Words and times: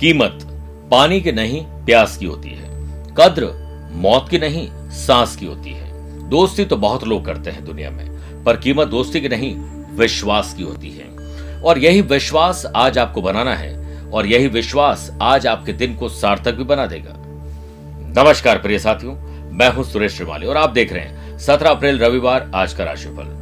कीमत 0.00 0.38
पानी 0.90 1.20
की 1.20 1.32
नहीं, 1.32 1.62
प्यास 1.64 2.16
की 2.16 2.26
होती 2.26 2.48
है। 2.48 2.64
कद्र 3.14 3.46
मौत 3.92 4.28
की 4.28 4.38
नहीं, 4.38 4.68
सांस 4.90 5.36
की 5.36 5.46
होती 5.46 5.70
है। 5.70 6.28
दोस्ती 6.28 6.64
तो 6.64 6.76
बहुत 6.76 7.04
लोग 7.04 7.24
करते 7.24 7.50
हैं 7.50 7.64
दुनिया 7.64 7.90
में, 7.90 8.44
पर 8.44 8.56
कीमत 8.56 8.88
दोस्ती 8.88 9.20
की 9.20 9.28
नहीं, 9.28 9.56
विश्वास 9.96 10.54
की 10.54 10.62
होती 10.62 10.90
है। 10.90 11.08
और 11.60 11.78
यही 11.78 12.00
विश्वास 12.00 12.66
आज 12.76 12.98
आपको 12.98 13.22
बनाना 13.22 13.54
है, 13.54 14.02
और 14.10 14.26
यही 14.26 14.48
विश्वास 14.48 15.18
आज 15.22 15.46
आपके 15.46 15.72
दिन 15.72 15.96
को 15.96 16.08
सार्थक 16.08 16.54
भी 16.54 16.64
बना 16.64 16.86
देगा। 16.86 17.14
नमस्कार, 18.22 18.58
प्रिय 18.58 18.78
साथियों, 18.78 19.14
मैं 19.50 19.72
हूँ 19.72 19.84
सुरेश 19.84 20.12
श्रीवाली 20.12 20.46
और 20.46 20.56
आप 20.56 20.70
देख 20.70 20.92
रहे 20.92 21.02
हैं 21.02 21.38
17 21.38 21.70
अप्रैल 21.70 21.98
रविवार, 21.98 22.50
आज 22.54 22.72
का 22.72 22.84
राशिफल। 22.84 23.34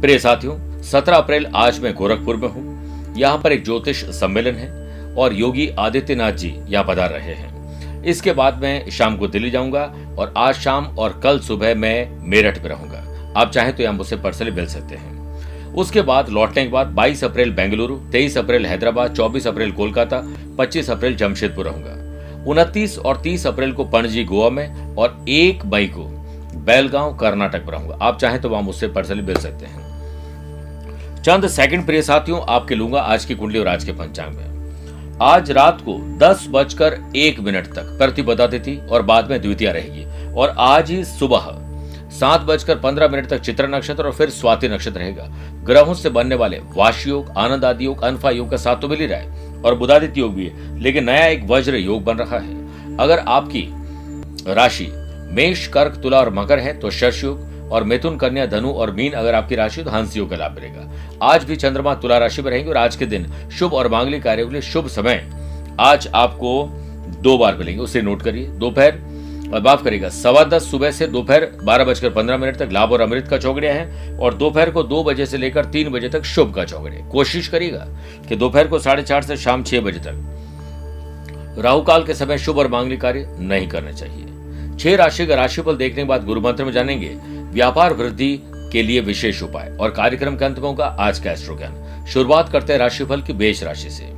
प्रिय 0.00 0.18
साथियों 0.18 0.82
17 0.82 1.16
अप्रैल 1.16 1.46
आज 1.54 1.80
मैं 1.80 1.94
गोरखपुर 1.94 2.36
में 2.36 2.48
हूँ। 2.48 3.14
यहाँ 3.16 3.38
पर 3.38 3.52
एक 3.52 3.64
ज्योतिष 3.64 4.04
सम्मेलन 4.04 4.54
है 4.54 4.87
और 5.18 5.34
योगी 5.34 5.68
आदित्यनाथ 5.78 6.32
जी 6.32 6.54
यहाँ 6.68 6.84
पधार 6.84 7.10
रहे 7.10 7.34
हैं। 7.34 8.02
इसके 8.04 8.32
बाद 8.32 8.62
मैं 8.62 8.90
शाम 8.90 9.16
को 9.16 9.28
दिल्ली 9.28 9.50
जाऊँगा 9.50 9.82
और 10.18 10.32
आज 10.36 10.54
शाम 10.54 10.84
और 10.98 11.20
कल 11.24 11.38
सुबह 11.40 11.74
मैं 11.74 12.28
मेरठ 12.28 12.62
में 12.62 12.68
रहूँगा। 12.68 13.04
आप 13.36 13.50
चाहें 13.50 13.74
तो 13.76 13.82
यहाँ 13.82 13.94
मुझसे 13.94 14.16
पर्सनली 14.16 14.50
मिल 14.50 14.66
सकते 14.66 14.96
हैं। 14.96 15.16
उसके 15.74 16.02
बाद 16.02 16.28
लौटने 16.28 16.64
के 16.64 16.70
बाद 16.70 16.94
22 16.96 17.24
अप्रैल 17.24 17.50
बेंगलुरु 17.52 17.96
23 18.12 18.36
अप्रैल 18.38 18.66
हैदराबाद 18.66 19.14
24 19.14 19.46
अप्रैल 19.46 19.72
कोलकाता 19.72 20.22
25 20.58 20.90
अप्रैल 20.90 21.16
जमशेदपुर 21.16 21.66
रहूँगा। 21.66 22.44
उनतीस 22.46 22.98
और 22.98 23.20
30 23.22 23.46
अप्रैल 23.46 23.72
को 23.72 23.84
पणजी 23.84 24.24
गोवा 24.24 24.50
में 24.50 24.96
और 24.96 25.24
एक 25.28 25.64
मई 25.64 25.86
को 25.86 26.04
बेलगांव, 26.64 27.16
कर्नाटक 27.16 27.64
में 27.66 27.72
रहूँगा। 27.72 27.98
आप 28.02 28.18
चाहें 28.18 28.40
तो 28.40 28.48
वहाँ 28.48 28.62
मुझसे 28.62 28.88
पर्सनली 28.88 29.22
मिल 29.22 29.36
सकते 29.36 29.66
हैं। 29.66 31.22
चंद 31.22 31.48
सेकंड 31.48 31.86
प्रिय 31.86 32.02
साथियों, 32.02 32.40
आपके 32.48 32.74
लूँगा 32.74 33.00
आज 33.00 33.24
की 33.24 33.34
कुंडली 33.34 33.58
और 33.58 33.68
आज 33.68 33.84
के 33.84 33.92
पंचांग 33.92 34.34
में। 34.36 34.57
आज 35.22 35.50
रात 35.50 35.80
को 35.80 35.94
दस 36.18 36.46
बजकर 36.50 36.96
एक 37.16 37.38
मिनट 37.40 37.66
तक 37.66 37.86
प्रतिपदा 37.98 38.46
तिथि 38.46 38.76
और 38.90 39.02
बाद 39.02 39.30
में 39.30 39.40
द्वितीय 39.42 39.70
रहेगी। 39.72 40.34
और 40.34 40.54
आज 40.58 40.90
ही 40.90 41.04
सुबह 41.04 41.48
सात 42.10 42.40
बजकर 42.40 42.78
पंद्रह 42.78 43.08
मिनट 43.08 43.26
तक 43.26 43.40
चित्र 43.40 43.68
नक्षत्र 43.68 44.04
और 44.04 44.12
फिर 44.12 44.30
स्वाति 44.30 44.68
नक्षत्र 44.68 44.98
रहेगा। 45.00 45.24
ग्रहों 45.64 45.94
से 45.94 46.10
बनने 46.10 46.34
वाले 46.34 46.58
वाश 46.76 47.06
योग, 47.06 47.32
आनंद 47.36 47.64
आदि 47.64 47.86
योग, 47.86 48.02
अनफा 48.02 48.30
योग 48.30 48.50
का 48.50 48.56
साथ 48.56 48.80
तो 48.80 48.88
मिल 48.88 49.00
ही 49.00 49.06
रहा 49.06 49.18
है 49.18 49.62
और 49.62 49.74
बुधादित्य 49.74 50.20
योग 50.20 50.34
भी 50.34 50.46
है, 50.46 50.78
लेकिन 50.80 51.04
नया 51.04 51.26
एक 51.26 51.44
वज्र 51.46 51.76
योग 51.76 52.04
बन 52.04 52.16
रहा 52.16 52.38
है। 52.38 52.96
अगर 52.96 53.18
आपकी 53.18 53.68
राशि 54.48 54.88
मेष, 55.32 55.66
कर्क, 55.66 56.00
तुला 56.02 56.18
और 56.18 56.34
मकर 56.34 56.58
है 56.58 56.78
तो 56.78 56.90
शश 56.90 57.22
योग 57.24 57.46
और 57.70 57.84
मिथुन, 57.84 58.16
कन्या, 58.16 58.46
धनु 58.46 58.70
और 58.70 58.90
मीन 58.90 59.12
अगर 59.12 59.34
आपकी 59.34 59.54
राशि 59.54 59.82
तो 59.82 59.90
हंस 59.90 60.16
योग 60.16 60.30
का 60.30 60.36
लाभ 60.36 60.54
मिलेगा। 60.54 60.90
आज 61.22 61.44
भी 61.44 61.56
चंद्रमा 61.56 61.94
तुला 61.94 62.18
राशि 62.18 62.42
में 62.42 62.50
रहेंगे 62.50 62.70
और 62.70 62.76
आज 62.76 62.96
के 62.96 63.06
दिन 63.06 63.26
शुभ 63.58 63.74
और 63.74 63.88
मांगलिक 63.88 64.22
कार्यों 64.22 64.46
के 64.46 64.52
लिए 64.52 64.62
शुभ 64.62 64.88
समय 64.88 65.24
आज 65.80 66.08
आपको 66.14 66.64
दो 67.22 67.36
बार 67.38 67.56
मिलेंगे। 67.56 67.82
उसे 67.82 68.02
नोट 68.02 68.22
करिए। 68.22 68.46
दोपहर, 68.58 68.98
और 69.48 69.62
माफ़ 69.62 69.82
करेगा 69.84 70.08
सवा 70.08 70.42
दस 70.44 70.70
सुबह 70.70 70.90
से 70.90 71.06
दोपहर 71.06 71.48
बारह 71.64 71.84
बजकर 71.84 72.10
पंद्रह 72.10 72.36
मिनट 72.36 72.56
तक 72.56 72.68
लाभ 72.72 72.92
और 72.92 73.00
अमृत 73.00 73.28
का 73.28 73.38
चौकड़िया 73.38 73.72
है 73.74 74.16
और 74.18 74.34
दोपहर 74.34 74.70
को 74.70 74.82
दो 74.82 75.02
बजे 75.04 75.26
से 75.26 75.38
लेकर 75.38 75.64
तीन 75.64 75.88
बजे 75.88 76.08
तक 76.08 76.24
शुभ 76.24 76.52
का 76.54 76.64
चौकड़िया 76.64 77.06
कोशिश 77.08 77.48
करिएगा 77.48 77.86
कि 78.28 78.36
दोपहर 78.36 78.66
को 78.66 78.78
साढ़े 78.78 79.02
चार 79.02 79.22
से 79.22 79.36
शाम 79.36 79.62
छह 79.62 79.80
बजे 79.80 79.98
तक 79.98 81.56
राहु 81.58 81.82
काल 81.82 82.04
के 82.04 82.14
समय 82.14 82.38
शुभ 82.38 82.58
और 82.58 82.68
मांगलिक 82.68 83.00
कार्य 83.00 83.36
नहीं 83.40 83.68
करने 83.68 83.92
चाहिए। 83.92 84.76
छह 84.76 84.96
राशि 84.96 85.26
का 85.26 85.34
राशिफल 85.34 85.76
देखने 85.76 86.02
के 86.02 86.08
बाद 86.08 86.24
गुरु 86.24 86.40
मंत्र 86.40 86.64
में 86.64 86.72
जानेंगे। 86.72 87.08
व्यापार 87.58 87.92
वृद्धि 87.92 88.38
के 88.72 88.82
लिए 88.82 89.00
विशेष 89.00 89.42
उपाय 89.42 89.76
और 89.80 89.90
कार्यक्रम 89.90 90.36
के 90.36 90.44
अंत 90.44 90.58
में 90.58 90.64
होगा 90.64 90.86
आज 91.00 91.18
का 91.18 91.30
एस्ट्रो 91.32 91.56
ज्ञान 91.56 92.04
शुरुआत 92.06 92.48
करते 92.48 92.72
हैं 92.72 92.80
राशिफल 92.80 93.22
की 93.22 93.32
बेच 93.32 93.62
राशि 93.62 93.90
से। 93.90 94.12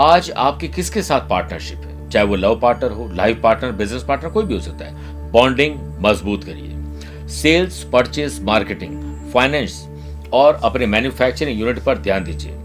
आज 0.00 0.30
आपकी 0.30 0.68
किसके 0.68 1.02
साथ 1.02 1.28
पार्टनरशिप 1.28 1.78
है? 1.78 2.10
चाहे 2.10 2.26
वो 2.26 2.36
लव 2.36 2.58
पार्टनर 2.60 2.90
हो 2.90 3.08
लाइफ 3.12 3.40
पार्टनर 3.42 3.72
बिज़नेस 3.72 4.02
पार्टनर 4.02 4.30
कोई 4.30 4.44
भी 4.44 4.54
हो 4.54 4.60
सकता 4.60 4.84
है। 4.84 5.30
बॉन्डिंग 5.32 5.74
मज़बूत 6.00 6.44
करिए। 6.44 7.28
सेल्स 7.28 7.82
परचेज 7.84 8.40
मार्केटिंग 8.42 9.30
फाइनेंस 9.30 9.86
और 10.32 10.60
अपने 10.64 10.86
मैन्युफैक्चरिंग 10.86 11.60
यूनिट 11.60 11.78
पर 11.78 11.98
ध्यान 11.98 12.24
दीजिए। 12.24 12.56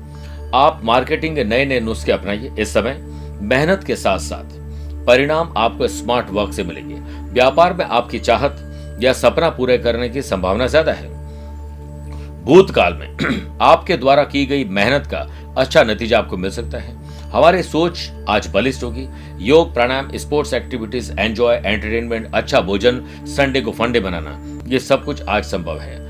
आप 0.55 0.81
मार्केटिंग 0.83 1.35
के 1.35 1.43
नए 1.43 1.65
नए 1.65 1.79
नुस्खे 1.79 2.11
अपनाइए 2.11 2.51
इस 2.59 2.73
समय। 2.73 2.97
मेहनत 3.41 3.83
के 3.83 3.95
साथ 3.95 4.19
साथ 4.19 4.45
परिणाम 5.05 5.53
आपको 5.57 5.87
स्मार्ट 5.87 6.29
वर्क 6.29 6.53
से 6.53 6.63
मिलेंगे। 6.63 6.95
व्यापार 7.33 7.73
में 7.73 7.85
आपकी 7.85 8.19
चाहत 8.19 8.69
या 9.01 9.13
सपना 9.13 9.49
पूरे 9.49 9.77
करने 9.77 10.09
की 10.09 10.21
संभावना 10.21 10.67
ज़्यादा 10.67 10.91
है। 10.91 11.11
भूतकाल 12.45 12.93
में 12.93 13.57
आपके 13.61 13.97
द्वारा 13.97 14.23
की 14.23 14.45
गई 14.45 14.63
मेहनत 14.65 15.07
का 15.07 15.27
अच्छा 15.57 15.83
नतीजा 15.83 16.17
आपको 16.19 16.37
मिल 16.37 16.51
सकता 16.51 16.77
है। 16.77 17.01
हमारी 17.31 17.63
सोच 17.63 17.99
आज 18.29 18.47
बलिष्ठ 18.47 18.83
होगी। 18.83 19.07
योग, 19.39 19.73
प्राणायाम 19.73 20.09
स्पोर्ट्स 20.15 20.53
एक्टिविटीज़ 20.53 21.11
एंजॉय 21.11 21.55
एंटरटेनमेंट 21.55 22.29
अच्छा 22.33 22.61
भोजन 22.61 23.01
संडे 23.27 23.61
को 23.61 23.71
फंडे 23.71 23.99
बनाना, 23.99 24.37
ये 24.67 24.79
सब 24.79 25.03
कुछ 25.05 25.21
आज 25.21 25.43
संभव 25.43 25.79
है। 25.79 26.01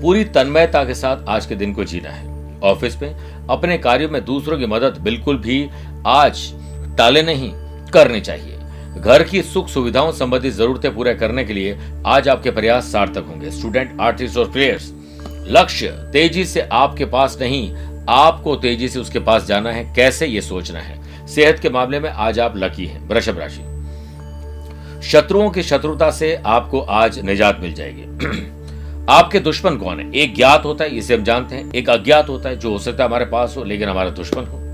पूरी 0.00 0.24
तन्मयता 0.26 0.84
के 0.84 0.94
साथ 0.94 1.28
आज 1.28 1.46
के 1.46 1.54
दिन 1.54 1.72
को 1.72 1.84
जीना 1.84 2.10
है। 2.10 2.60
ऑफ़िस 2.64 3.00
में 3.02 3.14
अपने 3.50 3.78
कार्यों 3.78 4.10
में 4.10 4.24
दूसरों 4.24 4.58
की 4.58 4.66
मदद 4.66 4.98
बिल्कुल 5.00 5.38
भी 5.38 5.68
आज 6.06 6.52
टाले 6.98 7.22
नहीं 7.22 7.50
करनी 7.92 8.20
चाहिए। 8.20 8.55
घर 8.96 9.22
की 9.22 9.42
सुख 9.42 9.68
सुविधाओं 9.68 10.12
संबंधी 10.12 10.50
जरूरतें 10.50 10.94
पूरे 10.94 11.14
करने 11.14 11.44
के 11.44 11.52
लिए 11.52 11.78
आज 12.06 12.28
आपके 12.28 12.50
प्रयास 12.50 12.84
सार्थक 12.84 13.24
होंगे। 13.28 13.50
स्टूडेंट 13.50 14.00
आर्टिस्ट 14.00 14.38
और 14.38 14.50
प्लेयर्स 14.50 14.92
लक्ष्य 15.48 15.88
तेज़ी 15.88 16.44
से 16.44 16.60
आपके 16.60 17.04
पास 17.04 17.38
नहीं, 17.40 17.74
आपको 18.08 18.56
तेज़ी 18.56 18.88
से 18.88 18.98
उसके 18.98 19.18
पास 19.18 19.46
जाना 19.46 19.72
है। 19.72 19.94
कैसे 19.94 20.26
ये 20.26 20.40
सोचना 20.40 20.78
है? 20.78 21.26
सेहत 21.26 21.58
के 21.58 21.70
मामले 21.70 22.00
में 22.00 22.10
आज 22.10 22.40
आप 22.40 22.56
लकी 22.56 22.86
हैं, 22.86 23.08
वृषभ 23.08 23.38
राशि। 23.38 23.62
शत्रुओं 25.08 25.50
की 25.50 25.62
शत्रुता 25.62 26.10
से 26.10 26.42
आपको 26.46 26.80
आज 26.80 27.18
निजात 27.18 27.60
मिल 27.60 27.74
जाएगी। 27.74 28.02
आपके 29.10 29.40
दुश्मन 29.40 29.76
कौन 29.76 30.00
है? 30.00 30.12
एक 30.14 30.34
ज्ञात 30.34 30.64
होता 30.64 30.84
है, 30.84 30.90
इसे 30.90 31.14
हम 31.14 31.24
जानते 31.24 31.56
हैं। 31.56 31.72
एक 31.72 31.90
अज्ञात 31.90 32.28
होता 32.28 32.48
है, 32.48 32.56
जो 32.56 32.70
हो 32.70 32.78
सकता 32.78 33.02
है 33.02 33.08
हमारे 33.08 33.24
पास 33.24 33.54
हो, 33.56 33.64
लेकिन 33.64 33.88
हमारा 33.88 34.10
दुश्मन 34.10 34.44
हो। 34.44 34.65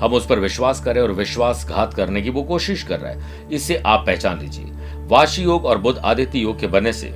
हम 0.00 0.12
उस 0.12 0.26
पर 0.26 0.38
विश्वास 0.38 0.80
करें 0.80 1.00
और 1.02 1.12
विश्वासघात 1.12 1.94
करने 1.94 2.22
की 2.22 2.30
वो 2.30 2.42
कोशिश 2.42 2.82
कर 2.82 3.00
रहा 3.00 3.12
है। 3.12 3.48
इससे 3.52 3.76
आप 3.76 4.04
पहचान 4.06 4.40
लीजिए। 4.40 4.64
वाशी 5.06 5.42
योग 5.42 5.64
और 5.64 5.78
बुद्ध 5.78 5.98
आदित्य 5.98 6.38
योग 6.38 6.60
के 6.60 6.66
बनने 6.66 6.92
से 6.92 7.14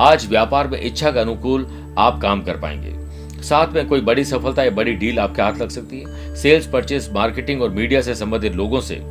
आज 0.00 0.26
व्यापार 0.26 0.68
में 0.68 0.80
इच्छा 0.80 1.10
के 1.10 1.18
अनुकूल 1.18 1.94
आप 1.98 2.20
काम 2.22 2.42
कर 2.42 2.56
पाएँगे। 2.56 3.04
साथ 3.42 3.72
में 3.72 3.86
कोई 3.88 4.00
बड़ी 4.00 4.24
सफलता 4.24 4.62
या 4.62 4.70
बड़ी 4.70 4.92
डील 4.92 5.18
आपके 5.18 5.42
हाथ 5.42 5.52
लग 5.52 5.68
सकती 5.68 6.00
है। 6.00 6.34
सेल्स 6.36 6.66
परचेस, 6.66 7.10
मार्केटिंग 7.12 7.62
और 7.62 7.70
मीडिया 7.70 8.00
से 8.00 8.14
संबंधित 8.14 8.54
लोगों 8.54 8.80
से 8.80 9.02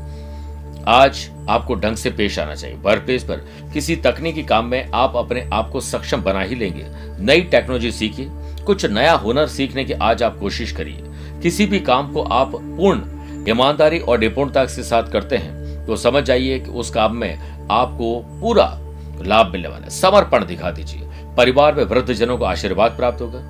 आज 0.87 1.29
आपको 1.49 1.75
ढंग 1.75 1.95
से 1.95 2.09
पेश 2.09 2.39
आना 2.39 2.55
चाहिए। 2.55 2.77
वर्क 2.77 3.03
प्लेस 3.03 3.23
पर 3.23 3.35
किसी 3.73 3.95
तकनीकी 3.95 4.43
काम 4.43 4.65
में 4.65 4.91
आप 4.93 5.13
अपने 5.15 5.49
आप 5.53 5.69
को 5.69 5.79
सक्षम 5.79 6.21
बना 6.21 6.41
ही 6.41 6.55
लेंगे। 6.55 6.85
नई 7.23 7.41
टेक्नोलॉजी 7.41 7.91
सीखिए। 7.91 8.27
कुछ 8.65 8.85
नया 8.85 9.13
हुनर 9.13 9.47
सीखने 9.47 9.83
की 9.85 9.93
आज 9.93 10.23
आप 10.23 10.39
कोशिश 10.39 10.71
करिए। 10.71 11.03
किसी 11.43 11.65
भी 11.65 11.79
काम 11.79 12.11
को 12.13 12.21
आप 12.23 12.51
पूर्ण, 12.55 13.45
ईमानदारी 13.49 13.99
और 13.99 14.19
निपुणता 14.19 14.63
के 14.65 14.83
साथ 14.83 15.11
करते 15.11 15.37
हैं 15.37 15.85
तो 15.85 15.95
समझ 15.95 16.23
जाइए 16.23 16.59
कि 16.59 16.71
उस 16.71 16.89
काम 16.89 17.15
में 17.15 17.67
आपको 17.71 18.19
पूरा 18.41 18.67
लाभ 19.21 19.51
मिलने 19.51 19.67
वाला 19.67 19.83
है। 19.83 19.89
समर्पण 19.89 20.45
दिखा 20.45 20.71
दीजिए। 20.71 21.09
परिवार 21.37 21.75
में 21.75 21.83
वृद्ध 21.83 22.13
जनों 22.13 22.37
को 22.37 22.45
आशीर्वाद 22.45 22.91
प्राप्त 22.91 23.21
होगा। 23.21 23.41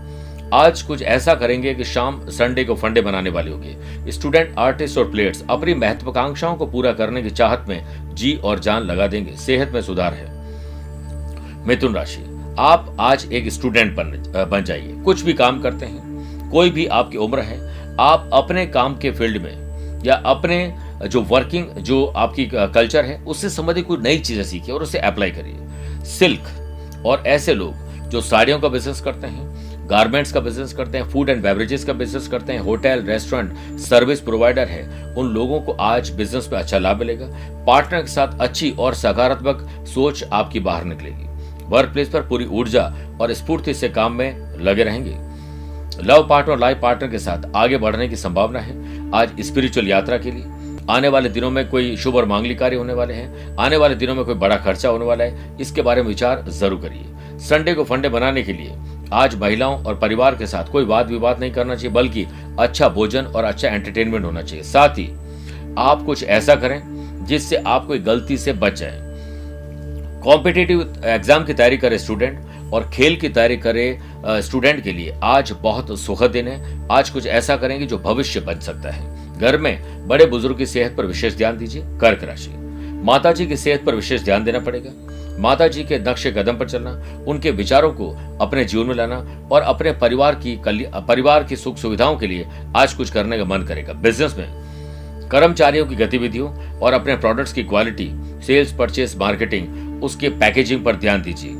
आज 0.53 0.81
कुछ 0.81 1.01
ऐसा 1.01 1.33
करेंगे 1.35 1.73
कि 1.73 1.83
शाम 1.83 2.19
संडे 2.29 2.63
को 2.63 2.75
फंडे 2.75 3.01
बनाने 3.01 3.29
वाले 3.29 3.51
होंगे। 3.51 4.11
स्टूडेंट, 4.11 4.53
आर्टिस्ट 4.57 4.97
और 4.97 5.09
प्लेयर्स 5.11 5.43
अपनी 5.49 5.73
महत्वाकांक्षाओं 5.73 6.55
को 6.55 6.65
पूरा 6.65 6.91
करने 6.93 7.21
की 7.21 7.29
चाहत 7.29 7.65
में 7.69 8.15
जी 8.15 8.33
और 8.35 8.59
जान 8.59 8.83
लगा 8.83 9.07
देंगे। 9.07 9.35
सेहत 9.37 9.71
में 9.73 9.81
सुधार 9.81 10.13
है। 10.13 11.65
मिथुन 11.67 11.95
राशि, 11.95 12.23
आप 12.59 12.95
आज 12.99 13.27
एक 13.33 13.51
स्टूडेंट 13.51 13.95
बन 13.95 14.11
बन 14.51 14.63
जाइए। 14.63 14.93
कुछ 14.95 15.21
भी 15.21 15.33
काम 15.33 15.61
करते 15.61 15.85
हैं, 15.85 16.49
कोई 16.51 16.69
भी 16.69 16.85
आपकी 16.87 17.17
उम्र 17.17 17.39
है 17.41 17.61
आप 17.99 18.29
अपने 18.33 18.65
काम 18.67 18.95
के 18.97 19.11
फ़ील्ड 19.11 19.41
में 19.41 20.01
या 20.05 20.15
अपने 20.25 20.57
जो 21.05 21.21
वर्किंग 21.21 21.65
जो 21.79 22.05
आपकी 22.05 22.45
कल्चर 22.53 23.05
है, 23.05 23.21
उससे 23.23 23.49
संबंधित 23.49 23.85
कोई 23.85 23.97
नई 23.97 24.19
चीज़ें 24.19 24.43
सीखिए 24.43 24.73
और 24.75 24.83
उसे 24.83 24.99
अप्लाई 24.99 25.31
करिए। 25.31 26.03
सिल्क 26.09 27.03
और 27.05 27.23
ऐसे 27.27 27.53
लोग 27.53 28.09
जो 28.09 28.21
साड़ियों 28.21 28.59
का 28.59 28.67
बिज़नेस 28.67 29.01
करते 29.01 29.27
हैं 29.27 29.51
गारमेंट्स 29.89 30.31
का 30.31 30.39
बिज़नेस 30.39 30.73
करते 30.73 30.97
हैं 30.97 31.09
फ़ूड 31.09 31.29
एंड 31.29 31.41
बेवरेजेस 31.43 31.83
का 31.85 31.93
बिज़नेस 31.93 32.27
करते 32.27 32.53
हैं 32.53 32.59
होटल 32.59 33.01
रेस्टोरेंट 33.03 33.79
सर्विस 33.79 34.19
प्रोवाइडर 34.21 34.67
है, 34.67 35.13
उन 35.15 35.27
लोगों 35.27 35.59
को 35.61 35.71
आज 35.71 36.09
बिज़नेस 36.09 36.49
में 36.51 36.57
अच्छा 36.59 36.77
लाभ 36.77 36.99
मिलेगा। 36.99 37.25
पार्टनर 37.67 38.01
के 38.01 38.07
साथ 38.07 38.39
अच्छी 38.41 38.71
और 38.71 38.93
सकारात्मक 38.95 39.67
सोच 39.87 40.23
आपकी 40.23 40.59
बाहर 40.59 40.83
निकलेगी। 40.83 41.27
वर्क 41.65 41.89
प्लेस 41.93 42.09
पर 42.09 42.21
पूरी 42.21 42.45
ऊर्जा 42.45 42.83
और 43.21 43.33
स्फूर्ति 43.33 43.73
से 43.73 43.89
काम 43.89 44.13
में 44.13 44.59
लगे 44.59 44.83
रहेंगे। 44.83 45.17
लव 45.99 46.27
पार्टनर 46.27 46.57
लाइफ 46.57 46.79
पार्टनर 46.81 47.09
के 47.09 47.19
साथ 47.19 47.51
आगे 47.55 47.77
बढ़ने 47.77 48.07
की 48.07 48.15
संभावना 48.15 48.59
है। 48.59 48.75
आज 49.15 49.41
स्पिरिचुअल 49.41 49.87
यात्रा 49.87 50.17
के 50.17 50.31
लिए। 50.31 50.45
आने 50.89 51.07
वाले 51.07 51.29
दिनों 51.29 51.49
में 51.51 51.67
कोई 51.69 51.95
शुभ 51.97 52.15
और 52.15 52.25
मांगलिक 52.25 52.59
कार्य 52.59 52.75
होने 52.75 52.93
वाले 52.93 53.13
हैं। 53.13 53.55
आने 53.57 53.77
वाले 53.77 53.95
दिनों 53.95 54.15
में 54.15 54.23
कोई 54.25 54.35
बड़ा 54.35 54.55
खर्चा 54.57 54.89
होने 54.89 55.05
वाला 55.05 55.23
है। 55.23 55.57
इसके 55.61 55.81
बारे 55.81 56.01
में 56.01 56.07
विचार 56.09 56.43
ज़रूर 56.49 56.81
करिए। 56.81 57.37
संडे 57.39 57.73
को 57.73 57.83
फंडे 57.83 58.09
बनाने 58.09 58.43
के 58.43 58.53
लिए 58.53 58.75
आज 59.13 59.35
महिलाओं 59.35 59.83
और 59.83 59.95
परिवार 59.99 60.35
के 60.35 60.47
साथ 60.47 60.71
कोई 60.71 60.85
वाद 60.85 61.09
विवाद 61.09 61.39
नहीं 61.39 61.51
करना 61.51 61.75
चाहिए, 61.75 61.91
बल्कि 61.91 62.25
अच्छा 62.59 62.89
भोजन 62.89 63.25
और 63.25 63.43
अच्छा 63.43 63.69
एंटरटेनमेंट 63.69 64.25
होना 64.25 64.41
चाहिए। 64.41 64.63
साथ 64.63 64.97
ही 64.97 65.09
आप 65.79 66.03
कुछ 66.05 66.23
ऐसा 66.23 66.55
करें 66.55 67.25
जिससे 67.25 67.55
आप 67.57 67.85
कोई 67.87 67.99
गलती 68.01 68.37
से 68.37 68.53
बच 68.53 68.79
जाए। 68.79 68.99
कॉम्पिटेटिव 70.23 70.81
एग्ज़ाम 71.05 71.45
की 71.45 71.53
तैयारी 71.53 71.77
करे 71.77 71.97
स्टूडेंट 71.97 72.39
और 72.73 72.89
खेल 72.93 73.15
की 73.15 73.29
तैयारी 73.29 73.57
करे 73.57 73.97
स्टूडेंट 74.25 74.83
के 74.83 74.91
लिए। 74.91 75.13
आज 75.23 75.53
बहुत 75.61 75.99
सुखद 75.99 76.31
दिन 76.31 76.47
है। 76.47 76.87
आज 76.91 77.09
कुछ 77.09 77.27
ऐसा 77.27 77.55
करेंगे 77.57 77.85
जो 77.85 77.97
भविष्य 77.97 78.39
बन 78.39 78.59
सकता 78.59 78.91
है। 78.91 79.39
घर 79.39 79.57
में 79.57 80.07
बड़े 80.07 80.25
बुज़ुर्ग 80.25 80.57
की 80.57 80.65
सेहत 80.65 80.95
पर 80.97 81.05
विशेष 81.05 81.35
ध्यान 81.35 81.57
दीजिए। 81.57 81.83
कर्क 82.01 82.23
राशि। 82.23 82.51
माता 83.05 83.31
जी 83.31 83.45
की 83.45 83.57
सेहत 83.57 83.83
पर 83.85 83.95
विशेष 83.95 84.23
ध्यान 84.23 84.43
देना 84.43 84.59
पड़ेगा। 84.59 84.91
माता 85.39 85.67
जी 85.67 85.83
के 85.83 85.97
नक्शे 85.99 86.31
कदम 86.31 86.57
पर 86.57 86.69
चलना, 86.69 86.91
उनके 87.27 87.51
विचारों 87.51 87.91
को 87.91 88.09
अपने 88.41 88.63
जीवन 88.65 88.85
में 88.85 88.95
लाना 88.95 89.15
और 89.51 89.61
अपने 89.61 89.91
परिवार 89.91 90.35
की 90.35 90.57
परिवार 90.67 91.43
की 91.43 91.55
सुख 91.55 91.77
सुविधाओं 91.77 92.17
के 92.17 92.27
लिए 92.27 92.47
आज 92.75 92.93
कुछ 92.93 93.09
करने 93.09 93.37
का 93.37 93.45
मन 93.45 93.63
करेगा। 93.63 93.93
बिज़नेस 93.93 94.35
में 94.37 95.29
कर्मचारियों 95.29 95.85
की 95.85 95.95
गतिविधियों 95.95 96.79
और 96.79 96.93
अपने 96.93 97.15
प्रोडक्ट्स 97.15 97.53
की 97.53 97.63
क्वालिटी 97.63 98.09
सेल्स 98.47 98.73
परचेस 98.73 99.15
मार्केटिंग 99.17 100.03
उसके 100.03 100.29
पैकेजिंग 100.29 100.83
पर 100.85 100.95
ध्यान 100.95 101.21
दीजिए। 101.21 101.57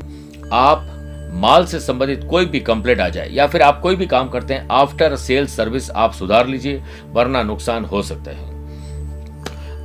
आप 0.52 0.90
माल 1.34 1.64
से 1.66 1.80
संबंधित 1.80 2.24
कोई 2.30 2.46
भी 2.46 2.60
कंप्लेंट 2.60 3.00
आ 3.00 3.08
जाए, 3.08 3.28
या 3.28 3.46
फिर 3.46 3.62
आप 3.62 3.80
कोई 3.80 3.96
भी 3.96 4.06
काम 4.06 4.28
करते 4.28 4.54
हैं 4.54 4.68
आफ्टर 4.70 5.16
सेल्स 5.16 5.56
सर्विस 5.56 5.90
आप 5.90 6.12
सुधार 6.12 6.46
लीजिए, 6.46 6.82
वरना 7.12 7.42
नुकसान 7.42 7.84
हो 7.84 8.02
सकता 8.02 8.30
है। 8.30 8.52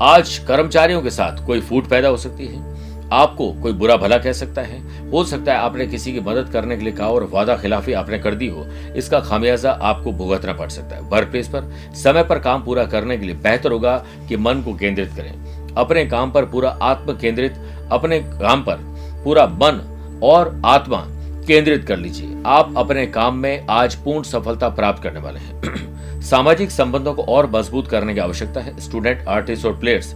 आज 0.02 0.38
कर्मचारियों 0.38 1.02
के 1.02 1.10
साथ 1.10 1.46
कोई 1.46 1.62
फूट 1.62 1.88
पैदा 1.88 2.10
हो 2.10 2.18
सकती 2.18 2.48
है। 2.48 2.68
आपको 3.12 3.52
कोई 3.54 3.74
बुरा 3.74 3.98
भला 3.98 4.18
कह 4.18 4.34
सकता 4.34 4.62
है। 4.62 5.10
हो 5.10 5.24
सकता 5.24 5.54
है 5.54 5.58
आपने 5.58 5.88
किसी 5.88 6.14
की 6.14 6.20
मदद 6.20 6.50
करने 6.50 6.78
के 6.78 6.84
लिए 6.84 6.94
कहा 6.94 7.08
और 7.08 7.24
वादा 7.34 7.56
खिलाफी 7.58 7.94
आपने 7.94 8.20
कर 8.20 8.36
दी 8.36 8.48
हो। 8.48 8.66
इसका 8.96 9.20
खामियाजा 9.20 9.72
आपको 9.72 10.12
भुगतना 10.12 10.54
पड़ 10.54 10.70
सकता 10.70 10.96
है। 10.96 11.02
वर्क 11.02 11.28
प्लेस 11.28 11.48
पर 11.48 11.72
समय 11.96 12.24
पर 12.24 12.40
काम 12.40 12.64
पूरा 12.64 12.86
करने 12.86 13.18
के 13.18 13.26
लिए 13.26 13.36
बेहतर 13.36 13.72
होगा 13.72 14.06
कि 14.30 14.38
मन 14.38 14.62
को 14.62 14.74
केंद्रित 14.74 15.10
करें। 15.16 15.76
अपने 15.78 16.06
काम 16.06 16.32
पर 16.32 16.46
पूरा 16.46 16.78
आत्म 16.82 17.18
केंद्रित, 17.18 17.56
अपने 17.92 18.20
काम 18.20 18.64
पर 18.64 18.78
पूरा 19.24 19.46
मन 19.46 19.86
और 20.24 20.62
आत्मा 20.66 21.06
केंद्रित 21.50 21.86
कर 21.86 21.98
लीजिए। 21.98 22.44
आप 22.46 22.74
अपने 22.78 23.06
काम 23.08 23.36
में 23.36 23.68
आज 23.70 23.96
पूर्ण 23.96 24.24
सफलता 24.24 24.70
प्राप्त 24.70 25.04
करने 25.04 25.20
वाले 25.20 25.40
हैं। 25.40 26.22
सामाजिक 26.22 26.72
संबंधों 26.72 27.14
को 27.14 27.22
और 27.24 27.50
मज़बूत 27.52 27.88
करने 27.88 28.14
की 28.14 28.20
आवश्यकता 28.20 28.62
है। 28.62 28.80
स्टूडेंट 28.80 29.28
आर्टिस्ट 29.28 29.66
और 29.66 29.80
प्लेयर्स 29.80 30.16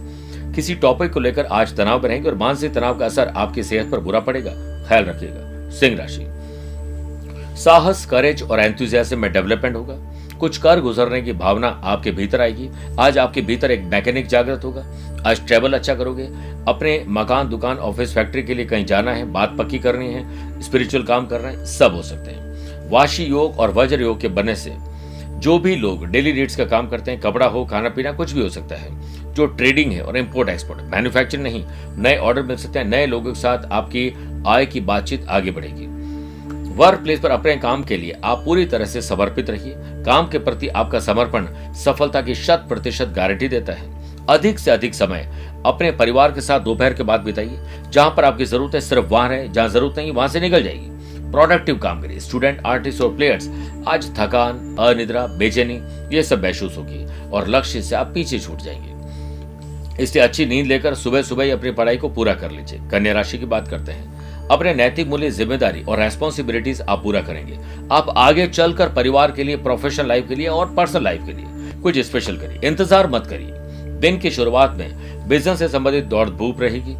किसी 0.54 0.74
टॉपिक 0.74 1.12
को 1.12 1.20
लेकर 1.20 1.44
आज 1.44 1.76
तनाव 1.76 2.02
में 2.02 2.08
रहेंगे 2.08 2.28
और 2.28 2.34
मानसिक 2.34 2.74
तनाव 2.74 2.98
का 2.98 3.06
असर 3.06 3.28
आपकी 3.28 3.62
सेहत 3.62 3.90
पर 3.90 3.98
बुरा 3.98 4.20
पड़ेगा। 4.20 4.50
ख्याल 4.88 5.04
रखिएगा। 5.04 5.70
सिंह 5.70 5.98
राशि। 5.98 6.26
साहस 7.62 8.06
करेज 8.06 8.42
और 8.42 8.60
एंथुजियाज्म 8.60 9.18
में 9.18 9.32
डेवलपमेंट 9.32 9.76
होगा। 9.76 10.13
कुछ 10.44 10.56
कर 10.56 10.80
गुजरने 10.80 11.22
की 11.22 11.32
भावना 11.32 11.68
आपके 11.84 12.10
भीतर 12.10 12.40
आएगी। 12.40 12.68
आज 13.00 13.18
आपके 13.18 13.40
भीतर 13.40 13.70
एक 13.70 13.82
मैकेनिक 13.82 14.26
जागृत 14.26 14.64
होगा। 14.64 14.84
आज 15.26 15.46
ट्रेवल 15.46 15.72
अच्छा 15.72 15.94
करोगे। 15.94 16.24
अपने 16.68 17.04
मकान, 17.08 17.48
दुकान 17.48 17.76
ऑफ़िस 17.76 18.14
फैक्ट्री 18.14 18.42
के 18.42 18.54
लिए 18.54 18.66
कहीं 18.66 18.84
जाना 18.86 19.12
है, 19.12 19.24
बात 19.24 19.56
पक्की 19.58 19.78
करनी 19.78 20.12
है 20.12 20.62
स्पिरिचुअल 20.62 21.04
काम 21.04 21.26
कर 21.26 21.40
रहे 21.40 21.54
हैं, 21.54 21.64
सब 21.64 21.94
हो 21.94 22.02
सकते 22.02 22.30
हैं। 22.30 22.90
वाशी 22.90 23.24
योग 23.24 23.58
और 23.58 23.70
वज्र 23.70 24.00
योग 24.00 24.20
के 24.20 24.28
बनने 24.28 24.54
से 24.54 24.74
जो 25.34 25.58
भी 25.58 25.76
लोग 25.76 26.06
डेली 26.06 26.32
नीड्स 26.32 26.56
का 26.56 26.64
काम 26.64 26.88
करते 26.88 27.10
हैं, 27.10 27.20
कपड़ा 27.20 27.46
हो 27.46 27.64
खाना 27.64 27.88
पीना 27.88 28.12
कुछ 28.12 28.32
भी 28.32 28.42
हो 28.42 28.48
सकता 28.48 28.74
है। 28.74 28.92
जो 29.34 29.46
ट्रेडिंग 29.46 29.92
है 29.92 30.00
और 30.00 30.16
इम्पोर्ट 30.16 30.48
एक्सपोर्ट 30.48 30.80
मैन्युफैक्चरिंग 30.80 31.44
नहीं, 31.44 31.64
नए 31.98 32.16
ऑर्डर 32.16 32.42
मिल 32.42 32.56
सकते 32.56 32.78
हैं, 32.78 32.86
नए 32.86 33.06
लोगों 33.06 33.32
के 33.32 33.40
साथ 33.40 33.72
आपकी 33.72 34.14
आय 34.46 34.66
की 34.66 34.80
बातचीत 34.80 35.26
आगे 35.28 35.50
बढ़ेगी। 35.50 35.93
वर्क 36.74 37.00
प्लेस 37.00 37.20
पर 37.20 37.30
अपने 37.30 37.56
काम 37.56 37.82
के 37.82 37.96
लिए 37.96 38.20
आप 38.24 38.42
पूरी 38.44 38.64
तरह 38.66 38.84
से 38.84 39.02
समर्पित 39.02 39.50
रहिए। 39.50 39.74
काम 40.04 40.28
के 40.28 40.38
प्रति 40.38 40.68
आपका 40.68 41.00
समर्पण 41.00 41.46
सफलता 41.74 42.22
की 42.22 42.34
शत 42.34 42.64
प्रतिशत 42.68 43.08
गारंटी 43.08 43.48
देता 43.48 43.72
है। 43.72 44.26
अधिक 44.26 44.58
से 44.58 44.70
अधिक 44.70 44.94
समय 44.94 45.28
अपने 45.66 45.90
परिवार 45.90 46.32
के 46.32 46.40
साथ 46.40 46.60
दोपहर 46.60 46.94
के 46.94 47.02
बाद 47.02 47.20
बिताइए। 47.20 47.58
जहाँ 47.90 48.14
पर 48.16 48.24
आपकी 48.24 48.44
ज़रूरत 48.44 48.74
है 48.74 48.80
सिर्फ़ 48.80 49.06
वहाँ 49.06 49.28
है 49.28 49.52
जहाँ 49.52 49.68
ज़रूरत 49.68 49.98
नहीं, 49.98 50.12
वहाँ 50.12 50.28
से 50.28 50.40
निकल 50.40 50.62
जाएगी 50.62 51.30
प्रोडक्टिव 51.30 51.78
काम 51.78 52.00
करिए 52.02 52.20
स्टूडेंट 52.20 52.60
आर्टिस्ट 52.66 53.00
और 53.00 53.14
प्लेयर्स 53.16 53.48
आज 53.88 54.10
थकान, 54.18 54.76
अनिद्रा, 54.80 55.26
बेचैनी, 55.26 55.80
ये 56.16 56.22
सब 56.22 56.42
महसूस 56.42 56.76
होगी 56.76 57.30
और 57.30 57.48
लक्ष्य 57.48 57.82
से 57.82 57.96
आप 57.96 58.10
पीछे 58.14 58.38
छूट 58.38 58.58
जाएँगे। 58.58 60.02
इसलिए 60.02 60.24
अच्छी 60.24 60.46
नींद 60.46 60.66
लेकर 60.66 60.94
सुबह 60.94 61.22
सुबह 61.22 61.44
ही 61.44 61.50
अपनी 61.50 61.70
पढ़ाई 61.70 61.96
को 61.96 62.08
पूरा 62.08 62.34
कर 62.34 62.50
लीजिए। 62.50 62.80
कन्या 62.90 63.12
राशि 63.12 63.38
की 63.38 63.46
बात 63.46 63.68
करते 63.68 63.92
हैं। 63.92 64.13
अपने 64.50 64.74
नैतिक 64.74 65.08
मूल्य, 65.08 65.30
ज़िम्मेदारी 65.30 65.82
और 65.82 65.98
रेस्पॉन्सिबिलिटीज 65.98 66.80
आप 66.80 67.02
पूरा 67.02 67.20
करेंगे। 67.20 67.58
आप 67.92 68.14
आगे 68.16 68.46
चलकर 68.46 68.88
परिवार 68.88 69.32
के 69.32 69.44
लिए 69.44 69.56
प्रोफेशनल 69.56 70.08
लाइफ 70.08 70.28
के 70.28 70.34
लिए 70.34 70.46
और 70.46 70.74
पर्सनल 70.74 71.04
लाइफ 71.04 71.22
के 71.26 71.32
लिए 71.32 71.72
कुछ 71.82 71.98
स्पेशल 71.98 72.36
करिए। 72.36 72.68
इंतज़ार 72.68 73.10
मत 73.10 73.26
करिए। 73.26 73.50
दिन 74.00 74.18
की 74.18 74.30
शुरुआत 74.30 74.70
में 74.70 75.28
बिज़नेस 75.28 75.58
से 75.58 75.68
संबंधित 75.68 76.04
दौड़ 76.04 76.28
धूप 76.30 76.60
रहेगी। 76.60 76.96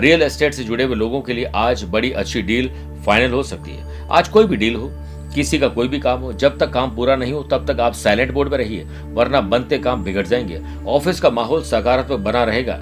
रियल 0.00 0.22
एस्टेट 0.22 0.54
से 0.54 0.64
जुड़े 0.64 0.84
हुए 0.84 0.94
लोगों 0.94 1.20
के 1.20 1.32
लिए 1.32 1.44
आज 1.44 1.84
बड़ी 1.84 2.10
अच्छी 2.12 2.42
डील 2.42 2.70
फाइनल 3.06 3.32
हो 3.32 3.42
सकती 3.42 3.70
है। 3.70 4.08
आज 4.10 4.28
कोई 4.28 4.44
भी 4.44 4.56
डील 4.56 4.74
हो, 4.74 4.90
किसी 5.34 5.58
का 5.58 5.68
कोई 5.68 5.88
भी 5.88 5.98
काम 5.98 6.20
हो, 6.20 6.32
जब 6.32 6.58
तक 6.58 6.70
काम 6.70 6.96
पूरा 6.96 7.16
नहीं 7.16 7.32
हो, 7.32 7.42
तब 7.42 7.72
तक 7.72 7.80
आप 7.80 7.92
साइलेंट 7.92 8.32
बोर्ड 8.32 8.50
में 8.50 8.58
रहिए, 8.58 8.84
वरना 9.04 9.40
बनते 9.40 9.78
काम 9.78 10.04
बिगड़ 10.04 10.26
जाएँगे। 10.26 10.60
ऑफ़िस 10.86 11.20
का 11.20 11.30
माहौल 11.30 11.62
सकारात्मक 11.62 12.18
बना 12.18 12.44
रहेगा। 12.44 12.78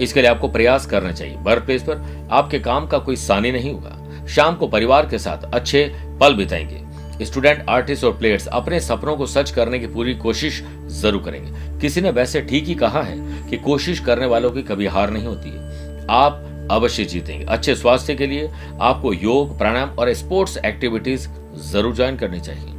इसके 0.00 0.20
लिए 0.20 0.30
आपको 0.30 0.48
प्रयास 0.48 0.86
करना 0.86 1.12
चाहिए। 1.12 1.36
वर्क 1.36 1.62
प्लेस 1.62 1.82
पर 1.82 2.28
आपके 2.30 2.58
काम 2.58 2.86
का 2.86 2.98
कोई 2.98 3.16
सानी 3.16 3.52
नहीं 3.52 3.72
होगा। 3.72 4.26
शाम 4.26 4.54
को 4.54 4.68
परिवार 4.68 5.06
के 5.06 5.18
साथ 5.18 5.54
अच्छे 5.54 5.92
पल 6.20 6.34
बिताएँगे। 6.34 7.24
स्टूडेंट 7.24 7.64
आर्टिस्ट 7.68 8.04
और 8.04 8.12
प्लेयर्स 8.12 8.46
अपने 8.46 8.80
सपनों 8.80 9.16
को 9.16 9.26
सच 9.26 9.50
करने 9.50 9.78
की 9.78 9.86
पूरी 9.86 10.14
कोशिश 10.14 10.62
ज़रूर 10.86 11.22
करेंगे। 11.22 11.80
किसी 11.80 12.00
ने 12.00 12.10
वैसे 12.10 12.40
ठीक 12.40 12.64
ही 12.64 12.74
कहा 12.74 13.02
है 13.02 13.48
कि 13.50 13.56
कोशिश 13.56 14.00
करने 14.00 14.26
वालों 14.26 14.50
की 14.50 14.62
कभी 14.62 14.86
हार 14.86 15.10
नहीं 15.10 15.26
होती 15.26 15.50
है। 15.50 16.06
आप 16.10 16.68
अवश्य 16.70 17.04
जीतेंगे। 17.04 17.44
अच्छे 17.44 17.74
स्वास्थ्य 17.74 18.14
के 18.14 18.26
लिए 18.26 18.50
आपको 18.80 19.12
योग, 19.12 19.58
प्राणायाम 19.58 19.90
और 19.90 20.12
स्पोर्ट्स 20.14 20.56
एक्टिविटीज़ 20.56 21.28
ज़रूर 21.56 21.94
ज्वाइन 21.94 22.16
करनी 22.16 22.40
चाहिए। 22.40 22.72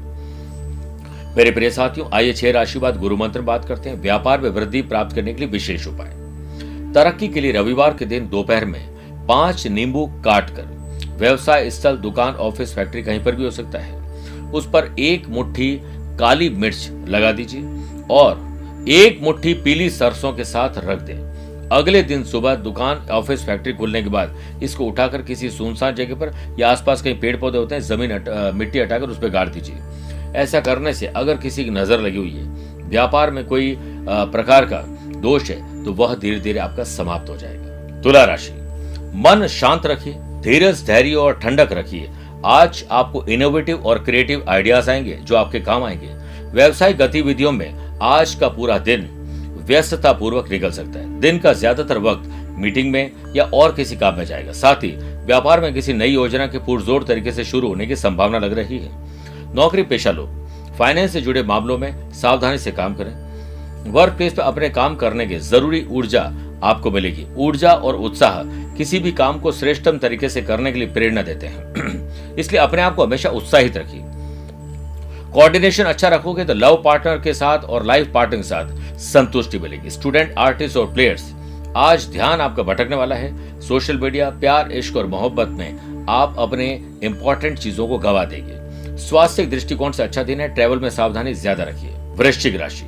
मेरे 1.38 1.52
प्रिय 1.52 1.70
साथियों, 1.70 2.08
आइए 2.14 2.34
छह 2.34 2.52
राशि 2.52 2.80
बाद 2.80 3.00
गुरु 3.00 3.18
मंत्र 3.18 3.42
बात 3.42 3.66
करते 3.66 3.90
हैं। 3.90 4.02
व्यापार 4.02 4.42
में 4.42 4.50
वृद्धि 4.50 4.82
प्राप्त 4.82 5.16
करने 5.16 5.34
के 5.34 5.40
लिए 5.40 5.50
विशेष 5.50 5.88
उपाय। 5.88 6.25
तरक्की 6.96 7.28
के 7.28 7.42
लिए 7.42 7.52
रविवार 7.52 7.94
के 7.94 8.06
दिन 8.06 8.28
दोपहर 8.30 8.66
में 8.66 9.26
पाँच 9.28 9.66
नींबू 9.68 10.06
काट 10.26 10.50
कर 10.50 10.74
व्यवसाय 11.20 11.70
स्थल 11.70 11.98
दुकान 11.98 12.34
ऑफ़िस 12.36 12.74
फैक्ट्री 12.76 13.04
कहीं 13.04 13.24
पर 13.24 13.36
भी 13.36 13.44
हो 13.44 13.52
सकता 13.52 13.80
है। 13.80 14.52
उस 14.52 14.70
पर 14.70 14.96
एक 15.00 15.28
मुट्ठी 15.30 15.72
काली 16.20 16.50
मिर्च 16.50 16.90
लगा 17.10 17.32
दीजिए 17.32 18.06
और 18.12 18.86
एक 18.90 19.20
मुट्ठी 19.24 19.54
पीली 19.56 19.90
सरसों 19.90 20.34
के 20.34 20.44
साथ 20.46 20.78
रख 20.78 21.02
दें। 21.02 21.70
अगले 21.72 22.04
दिन 22.04 22.24
सुबह 22.24 22.56
दुकान 22.56 23.08
ऑफ़िस 23.12 23.46
फैक्ट्री 23.46 23.74
खुलने 23.74 24.04
के 24.04 24.10
बाद 24.10 24.36
इसको 24.64 24.86
उठाकर 24.86 25.22
किसी 25.22 25.50
सुनसान 25.50 25.96
जगह 25.96 26.16
पर 26.16 26.34
या 26.60 26.72
आसपास 26.72 27.02
कहीं 27.02 27.20
पेड़ 27.20 27.36
पौधे 27.38 27.58
होते 27.58 27.76
हैं 27.76 27.82
ज़मीन 27.84 28.12
हट, 28.12 28.30
मिट्टी 28.56 28.80
हटाकर 28.80 29.10
उस 29.10 29.20
पर 29.20 29.30
गाड़ 29.30 29.48
दीजिए। 29.50 29.76
ऐसा 30.36 30.60
करने 30.62 30.94
से 30.94 31.08
अगर 31.08 31.38
किसी 31.38 31.64
की 31.66 31.70
नज़र 31.72 32.02
लगी 32.02 32.18
हुई 32.18 32.32
है 32.32 32.90
व्यापार 32.90 33.32
में 33.32 33.46
कोई 33.46 33.76
प्रकार 33.80 34.66
का 34.66 34.84
दोष 35.20 35.50
है 35.50 35.75
तो 35.86 35.94
वह 35.94 36.16
धीरे 36.16 36.40
धीरे 36.40 36.60
आपका 36.60 36.84
समाप्त 36.84 37.30
हो 37.30 37.38
जाएगा। 37.38 38.02
तुला 38.02 38.24
राशि, 38.26 38.52
मन 39.16 39.48
शांत 39.48 39.86
रखिए, 39.86 40.14
धीरज 40.14 40.86
धैर्य 40.86 41.14
और 41.14 41.34
ठंडक 41.34 41.72
रखिए। 41.72 42.10
आज 42.46 42.84
आपको 42.92 43.24
इनोवेटिव 43.26 43.84
और 43.86 44.04
क्रिएटिव 44.04 44.46
आइडियाज़ 44.50 44.90
आएँगे, 44.90 45.14
जो 45.14 45.36
आपके 45.36 45.60
काम 45.60 45.84
आएँगे। 45.84 46.08
व्यवसायिक 46.52 46.98
गतिविधियों 46.98 47.52
में 47.52 48.00
आज 48.02 48.34
का 48.36 48.48
पूरा 48.48 48.78
दिन 48.78 49.08
व्यस्तता 49.68 50.12
पूर्वक 50.14 50.50
निकल 50.52 50.72
सकता 50.72 51.00
है। 51.00 51.20
दिन 51.20 51.40
का 51.40 51.54
ज़्यादातर 51.54 51.98
वक्त 51.98 52.30
मीटिंग 52.58 52.92
में 52.92 53.12
या 53.36 53.44
और 53.44 53.74
किसी 53.76 53.96
काम 53.96 54.18
में 54.18 54.26
जाएगा। 54.26 54.52
साथ 54.52 54.76
ही, 54.76 54.92
व्यापार 55.26 55.62
में 55.62 55.74
किसी 55.74 55.94
नई 55.94 56.10
योजना 56.10 56.48
के 56.48 56.60
पुरजोर 56.60 57.04
तरीके 57.04 57.32
से 57.32 57.44
शुरू 57.44 57.68
होने 57.68 57.86
की 57.86 57.96
संभावना 57.96 58.40
लग 58.40 58.54
रही 58.54 58.80
है। 58.80 58.92
नौकरी 59.56 59.84
पेशा 59.84 60.12
लोग 60.12 60.74
फाइनेंस 60.78 61.14
से 61.14 61.22
जुड़े 61.22 61.44
मामलों 61.44 61.78
में 61.78 62.12
सावधानी 62.12 62.58
से 62.58 62.72
काम 62.72 62.96
करें। 62.96 63.25
वर्क 63.88 64.14
प्लेस 64.14 64.34
पर 64.34 64.42
अपने 64.44 64.70
काम 64.70 64.96
करने 64.96 65.26
की 65.26 65.38
ज़रूरी 65.40 65.86
ऊर्जा 65.92 66.22
आपको 66.64 66.92
मिलेगी। 66.92 67.26
ऊर्जा 67.38 67.72
और 67.72 67.96
उत्साह 67.96 68.42
किसी 68.78 69.00
भी 69.00 69.12
काम 69.12 69.40
को 69.40 69.52
श्रेष्ठतम 69.52 69.98
तरीके 69.98 70.30
से 70.30 70.42
करने 70.42 70.72
के 70.72 70.80
लिए 70.80 70.88
प्रेरणा 70.88 71.22
देते 71.22 71.48
हैं। 71.48 72.36
इसलिए 72.40 72.62
अपने 72.62 72.82
आप 72.82 72.96
को 72.96 73.06
हमेशा 73.06 73.30
उत्साहित 73.30 73.78
रखिए। 73.78 74.02
कोऑर्डिनेशन 75.34 75.84
अच्छा 75.84 76.08
रखोगे 76.08 76.46
तो 76.46 76.54
लव 76.54 76.82
पार्टनर 76.86 77.20
के 77.20 77.34
साथ 77.34 77.60
और 77.60 77.86
लाइफ 77.86 78.12
पार्टनर 78.14 78.38
के 78.38 78.44
साथ 78.44 78.98
संतुष्टि 79.00 79.60
मिलेगी। 79.60 79.90
स्टूडेंट 79.90 80.34
आर्टिस्ट 80.38 80.78
और 80.78 80.94
प्लेयर्स 80.94 81.32
आज 81.78 82.08
ध्यान 82.08 82.42
आपका 82.42 82.64
भटकने 82.64 82.96
वाला 82.96 83.16
है। 83.16 83.62
सोशल 83.62 83.98
मीडिया 83.98 84.30
प्यार, 84.30 84.72
इश्क 84.72 84.98
और 84.98 85.08
मोहब्बत 85.08 85.48
में 85.50 86.06
आप 86.10 86.36
अपने 86.40 86.68
इंपॉर्टेंट 87.04 87.58
चीज़ों 87.60 87.88
को 87.88 87.98
गवा 87.98 88.24
देंगे। 88.26 88.98
स्वास्थ्य 88.98 89.46
दृष्टिकोण 89.46 89.92
से 89.92 90.04
अच्छा 90.04 90.24
दिन 90.24 90.42
है 90.42 90.54
ट्रेवल 90.56 90.80
में 90.80 90.90
सावधानी 90.90 91.34
ज़्यादा 91.34 91.64
रखिए। 91.64 91.90
वृश्चिक 92.16 92.56
राशि 92.56 92.86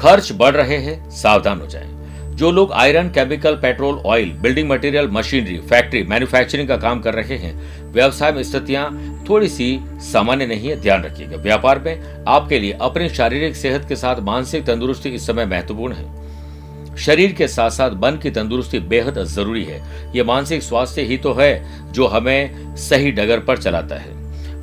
खर्च 0.00 0.32
बढ़ 0.32 0.54
रहे 0.54 0.76
हैं, 0.76 1.10
सावधान 1.10 1.60
हो 1.60 1.66
जाएँ। 1.66 1.94
जो 2.36 2.50
लोग 2.50 2.72
iron, 2.72 3.08
chemical, 3.08 3.54
petrol, 3.54 3.94
oil, 4.06 4.32
building 4.32 4.68
material, 4.70 5.08
machinery, 5.08 5.58
factory, 5.58 6.02
manufacturing 6.02 6.68
का 6.68 6.76
काम 6.76 7.00
कर 7.00 7.14
रहे 7.14 7.36
हैं, 7.36 7.54
व्यवसाय 7.92 8.32
में 8.32 8.42
स्थितियाँ 8.42 8.90
थोड़ी 9.28 9.48
सी 9.48 9.80
सामान्य 9.98 10.46
नहीं 10.46 10.68
है, 10.68 10.80
ध्यान 10.80 11.02
रखिएगा। 11.02 11.36
व्यापार 11.36 11.78
में 11.78 12.24
आपके 12.28 12.58
लिए 12.58 12.72
अपनी 12.72 13.08
शारीरिक 13.08 13.56
सेहत 13.56 13.88
के 13.88 13.96
साथ 13.96 14.20
मानसिक 14.20 14.64
तंदुरुस्ती 14.64 15.08
इस 15.08 15.26
समय 15.26 15.46
महत्वपूर्ण 15.46 15.94
है। 15.94 16.96
शरीर 16.96 17.32
के 17.32 17.48
साथ 17.48 17.70
साथ 17.70 17.90
मन 17.90 18.18
की 18.22 18.30
तंदुरुस्ती 18.30 18.78
बेहद 18.78 19.24
ज़रूरी 19.24 19.64
है। 19.64 19.82
ये 20.16 20.22
मानसिक 20.22 20.62
स्वास्थ्य 20.62 21.02
ही 21.02 21.16
तो 21.16 21.32
है 21.32 21.64
जो 21.92 22.06
हमें 22.06 22.76
सही 22.76 23.10
डगर 23.10 23.40
पर 23.40 23.58
चलाता 23.58 23.96
है। 23.96 24.14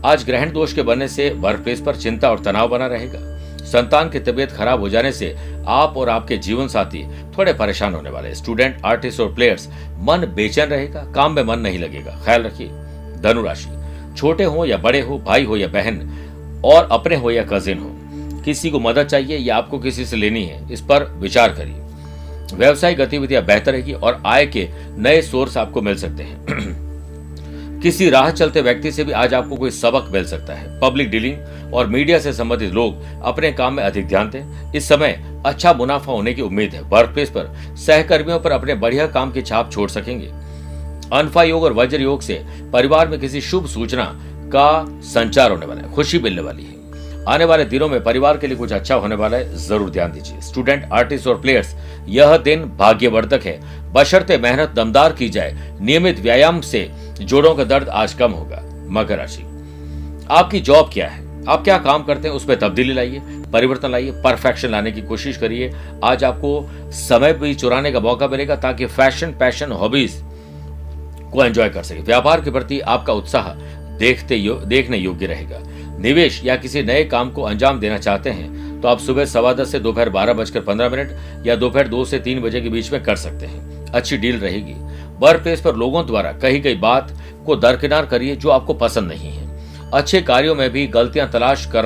आज 0.06 0.24
ग्रहण 0.24 0.52
दोष 0.52 0.74
के 0.74 0.82
बनने 0.82 1.08
से 1.08 1.30
वर्क 1.30 1.60
प्लेस 1.60 1.82
पर 1.82 1.96
चिंता 1.96 2.30
और 2.30 2.40
तनाव 2.40 2.68
बना 2.68 2.88
रहेगा। 2.88 3.33
संतान 3.64 4.10
की 4.10 4.20
तबीयत 4.20 4.52
खराब 4.52 4.80
हो 4.80 4.90
जाने 4.90 5.12
से 5.12 5.36
आप 5.68 5.98
और 5.98 6.10
आपके 6.10 6.38
जीवन 6.38 6.68
साथी 6.68 7.06
थोड़े 7.38 7.54
परेशान 7.54 7.94
होने 7.94 8.10
वाले 8.10 8.34
स्टूडेंट 8.36 8.82
आर्टिस्ट 8.86 9.20
और 9.20 9.34
प्लेयर्स 9.36 9.68
मन 10.00 10.26
बेचैन 10.36 10.70
रहेगा, 10.70 11.04
काम 11.16 11.32
में 11.32 11.44
मन 11.44 11.60
नहीं 11.60 11.80
लगेगा। 11.80 12.20
ख्याल 12.26 12.44
रखिए 12.44 12.68
धनुराशि 13.22 13.70
छोटे 14.18 14.44
हो 14.44 14.66
या 14.66 14.78
बड़े 14.78 15.02
हो, 15.02 15.18
भाई 15.18 15.44
हो 15.44 15.58
या 15.58 15.68
बहन, 15.68 16.00
और 16.66 16.88
अपने 16.92 17.16
हो 17.16 17.32
या 17.32 17.44
कजिन 17.44 17.80
हो, 17.80 17.92
किसी 18.44 18.70
को 18.70 18.80
मदद 18.80 19.04
चाहिए 19.04 19.38
या 19.38 19.56
आपको 19.58 19.80
किसी 19.80 20.06
से 20.06 20.16
लेनी 20.16 20.44
है, 20.46 20.74
इस 20.74 20.82
पर 20.82 21.04
विचार 21.14 21.54
करिए। 21.54 21.80
व्यवसायिक 22.54 22.98
गतिविधियाँ 22.98 23.46
बेहतर 23.46 23.72
रहेगी 23.72 23.94
और 23.94 24.24
आय 24.26 24.46
के 24.46 24.70
नए 24.98 25.22
सोर्स 25.22 25.58
आपको 25.58 25.82
मिल 25.82 25.96
सकते 25.96 26.24
हैं। 26.24 26.46
किसी 27.84 28.10
राह 28.10 28.30
चलते 28.32 28.62
व्यक्ति 28.62 28.92
से 28.92 29.04
भी 29.04 29.12
आज 29.12 29.34
आपको 29.34 29.56
कोई 29.56 29.72
सबक 29.72 30.08
मिल 30.12 30.26
सकता 30.26 30.54
है। 30.54 30.80
पब्लिक 30.80 31.10
डीलिंग 31.12 31.74
और 31.74 31.88
मीडिया 31.88 32.20
से 32.20 32.32
संबंधित 32.34 32.72
लोग 32.74 33.02
अपने 33.24 33.52
काम 33.52 33.74
में 33.74 33.84
अधिक 33.84 34.08
ध्यान 34.08 34.30
दें। 34.30 34.72
इस 34.74 34.88
समय 34.90 35.42
अच्छा 35.46 35.74
मुनाफा 35.74 36.12
होने 36.12 36.34
की 36.34 36.42
उम्मीद 36.42 36.74
है। 36.74 36.82
वर्क 36.82 37.10
प्लेस 37.10 37.30
पर 37.30 37.54
सहकर्मियों 37.78 38.40
पर 38.40 38.52
अपने 38.52 38.76
बढ़िया 38.76 39.08
काम 39.08 39.32
की 39.32 39.42
छाप 39.42 39.72
छोड़ 39.72 39.90
सकेंगे। 39.90 40.32
अनफा 41.14 41.44
योग 41.44 41.64
और 41.64 41.74
वज्र 41.74 42.02
योग 42.02 42.22
से 42.22 42.42
परिवार 42.74 43.08
में 43.08 43.20
किसी 43.20 43.42
शुभ 43.42 43.68
सूचना 43.68 44.06
का 44.54 44.86
संचार 45.06 45.52
होने 45.52 45.66
वाला 45.66 45.82
है। 45.82 45.92
खुशी 45.94 46.20
मिलने 46.20 46.42
वाली 46.42 46.64
है। 46.64 46.82
आने 47.28 47.46
वाले 47.46 47.66
दिनों 47.66 47.88
में 47.90 48.04
परिवार 48.04 48.38
के 48.38 48.48
लिए 48.48 48.58
कुछ 48.58 48.72
अच्छा 48.72 48.96
होने 48.96 49.16
वाला 49.16 49.38
है। 49.38 49.58
ज़रूर 49.58 49.90
ध्यान 49.90 50.12
दीजिए। 50.12 50.42
स्टूडेंट 50.42 50.90
आर्टिस्ट 50.94 51.28
और 51.28 51.42
प्लेयर्स 51.42 51.76
यह 52.08 52.38
दिन 52.38 52.64
भाग्यवर्धक 52.78 53.46
है। 53.46 53.60
बशर्ते 53.94 54.38
मेहनत 54.38 54.70
दमदार 54.70 55.14
की 55.14 55.30
जाए। 55.30 55.78
नियमित 55.82 56.20
व्यायाम 56.20 56.60
से 56.62 56.90
जोड़ों 57.22 57.54
का 57.56 57.64
दर्द 57.64 57.90
आज 57.90 58.14
कम 58.14 58.32
होगा 58.32 58.62
मकर 58.90 59.18
राशि। 59.18 59.44
आपकी 60.32 60.60
जॉब 60.60 60.90
क्या 60.94 61.08
है? 61.08 61.22
आप 61.48 61.64
क्या 61.64 61.78
काम 61.78 62.04
करते 62.04 62.28
हैं? 62.28 62.36
उसमें 62.36 62.58
तब्दीली 62.60 62.94
लाइए 62.94 63.22
परिवर्तन 63.54 63.92
लाइए 63.92 64.12
परफेक्शन 64.24 64.70
लाने 64.70 64.92
की 64.92 65.02
कोशिश 65.02 65.38
करिए। 65.38 65.72
आज 66.04 66.24
आपको 66.24 66.92
समय 66.92 67.34
भी 67.34 67.54
चुराने 67.56 67.92
का 67.92 68.00
मौका 68.00 68.28
मिलेगा 68.28 68.56
ताकि 68.56 68.86
फ़ैशन 68.86 69.32
पैशन 69.32 69.72
हॉबीज 69.72 70.22
को 71.34 71.44
एंजॉय 71.46 71.70
कर 71.70 71.84
सके। 71.84 72.02
व्यापार 72.02 72.42
के 72.42 72.52
प्रति 72.52 72.80
आपका 72.80 73.14
उत्साह 73.14 73.54
देखते 73.98 74.36
यो, 74.36 74.54
देखने 74.56 74.98
योग्य 74.98 75.26
रहेगा। 75.26 75.60
निवेश 76.00 76.42
या 76.46 76.56
किसी 76.56 76.82
नए 76.84 77.04
काम 77.04 77.32
को 77.32 77.42
अंजाम 77.42 77.80
देना 77.80 77.98
चाहते 77.98 78.30
हैं 78.30 78.82
तो 78.82 78.88
आप 78.88 79.00
सुबह 79.00 79.26
सवा 79.26 79.54
दस 79.54 79.72
से 79.72 79.80
दोपहर 79.80 80.10
बारह 80.10 80.34
बजकर 80.34 80.62
पंद्रह 80.62 80.90
मिनट 80.90 81.46
या 81.48 81.56
दोपहर 81.56 81.88
दो 81.88 82.04
से 82.06 82.20
तीन 82.20 82.42
बजे 82.42 82.62
के 82.62 82.70
बीच 82.70 82.92
में 82.92 83.04
कर 83.04 83.16
सकते 83.16 83.46
हैं। 83.46 83.86
अच्छी 83.86 84.18
डील 84.18 84.40
रहेगी। 84.40 84.74
वर्क 85.20 85.42
प्लेस 85.44 85.62
पर 85.62 85.76
लोगों 85.76 86.06
द्वारा 86.06 86.32
कही 86.32 86.60
गई 86.60 86.76
बात 86.76 87.14
को 87.46 87.56
दरकिनार 87.56 88.06
करिए 88.06 88.36
जो 88.36 88.50
आपको 88.50 88.74
पसंद 88.74 89.08
नहीं 89.08 89.30
है। 89.30 89.92
अच्छे 89.94 90.22
कार्यों 90.22 90.56
में 90.56 90.70
भी 90.70 90.88
गलतियाँ 90.88 91.30
तलाश 91.32 91.66
कर, 91.66 91.86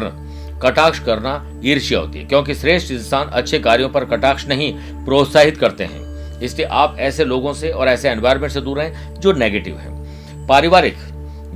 कटाक्ष 0.64 1.00
करना 1.00 1.62
ईर्ष्या 1.66 2.00
होती 2.00 2.20
है, 2.20 2.26
क्योंकि 2.26 2.56
श्रेष्ठ 2.56 2.92
इंसान 2.92 3.28
अच्छे 3.28 3.60
कार्यों 3.60 3.90
पर 3.90 4.06
कटाक्ष 4.06 4.48
नहीं, 4.48 4.74
प्रोत्साहित 5.06 5.58
करते 5.58 5.84
हैं। 5.84 6.40
इसलिए 6.40 6.68
आप 6.68 6.96
ऐसे 7.00 7.26
लोगों 7.26 7.54
से 7.54 7.72
और 7.72 7.88
ऐसे 7.88 8.10
एनवायरमेंट 8.10 8.54
से 8.54 8.62
दूर 8.62 8.78
रहें 8.78 9.14
जो 9.16 9.34
नेगेटिव 9.34 9.78
है। 9.78 10.48
पारिवारिक 10.48 10.96